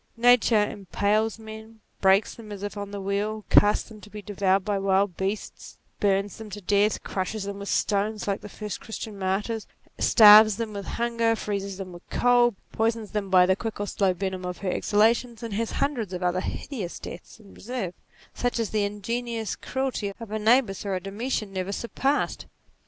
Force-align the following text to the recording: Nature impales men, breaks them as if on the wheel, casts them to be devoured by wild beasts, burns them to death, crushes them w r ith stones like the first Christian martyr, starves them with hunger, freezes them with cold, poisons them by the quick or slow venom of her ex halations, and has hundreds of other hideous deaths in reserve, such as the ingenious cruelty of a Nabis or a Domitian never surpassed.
Nature 0.17 0.67
impales 0.67 1.37
men, 1.37 1.79
breaks 2.01 2.33
them 2.33 2.51
as 2.51 2.63
if 2.63 2.75
on 2.75 2.89
the 2.89 2.99
wheel, 2.99 3.45
casts 3.51 3.87
them 3.87 4.01
to 4.01 4.09
be 4.09 4.19
devoured 4.19 4.65
by 4.65 4.79
wild 4.79 5.15
beasts, 5.15 5.77
burns 5.99 6.37
them 6.37 6.49
to 6.49 6.59
death, 6.59 7.03
crushes 7.03 7.43
them 7.43 7.57
w 7.57 7.59
r 7.59 7.63
ith 7.65 7.69
stones 7.69 8.27
like 8.27 8.41
the 8.41 8.49
first 8.49 8.81
Christian 8.81 9.19
martyr, 9.19 9.59
starves 9.99 10.55
them 10.57 10.73
with 10.73 10.87
hunger, 10.97 11.35
freezes 11.35 11.77
them 11.77 11.91
with 11.93 12.01
cold, 12.09 12.55
poisons 12.71 13.11
them 13.11 13.29
by 13.29 13.45
the 13.45 13.55
quick 13.55 13.79
or 13.79 13.85
slow 13.85 14.11
venom 14.11 14.43
of 14.43 14.57
her 14.65 14.71
ex 14.71 14.91
halations, 14.91 15.43
and 15.43 15.53
has 15.53 15.73
hundreds 15.73 16.13
of 16.13 16.23
other 16.23 16.41
hideous 16.41 16.97
deaths 16.97 17.39
in 17.39 17.53
reserve, 17.53 17.93
such 18.33 18.57
as 18.57 18.71
the 18.71 18.83
ingenious 18.83 19.55
cruelty 19.55 20.11
of 20.19 20.31
a 20.31 20.39
Nabis 20.39 20.83
or 20.83 20.95
a 20.95 20.99
Domitian 20.99 21.53
never 21.53 21.71
surpassed. 21.71 22.47